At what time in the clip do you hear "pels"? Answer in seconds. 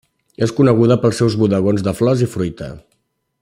1.03-1.21